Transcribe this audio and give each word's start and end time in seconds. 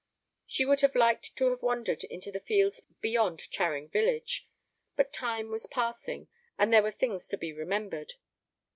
She 0.47 0.65
would 0.65 0.81
liked 0.95 1.35
to 1.35 1.51
have 1.51 1.61
wandered 1.61 2.05
into 2.05 2.31
the 2.31 2.39
fields 2.39 2.81
beyond 3.01 3.47
Charing 3.51 3.87
village, 3.87 4.49
but 4.95 5.13
time 5.13 5.51
was 5.51 5.67
passing, 5.67 6.27
and 6.57 6.73
there 6.73 6.81
were 6.81 6.89
things 6.89 7.27
to 7.27 7.37
be 7.37 7.53
remembered. 7.53 8.13